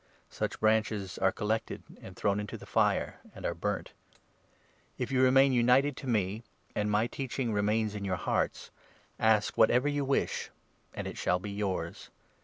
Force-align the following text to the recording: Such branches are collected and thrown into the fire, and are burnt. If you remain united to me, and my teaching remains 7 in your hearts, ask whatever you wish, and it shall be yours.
Such 0.31 0.59
branches 0.59 1.19
are 1.19 1.31
collected 1.31 1.83
and 2.01 2.15
thrown 2.15 2.39
into 2.39 2.57
the 2.57 2.65
fire, 2.65 3.19
and 3.35 3.45
are 3.45 3.53
burnt. 3.53 3.91
If 4.97 5.11
you 5.11 5.21
remain 5.21 5.53
united 5.53 5.95
to 5.97 6.07
me, 6.09 6.41
and 6.73 6.89
my 6.89 7.05
teaching 7.05 7.53
remains 7.53 7.91
7 7.91 7.99
in 8.01 8.05
your 8.05 8.15
hearts, 8.15 8.71
ask 9.19 9.55
whatever 9.59 9.87
you 9.87 10.03
wish, 10.03 10.49
and 10.95 11.05
it 11.05 11.19
shall 11.19 11.37
be 11.37 11.51
yours. 11.51 12.09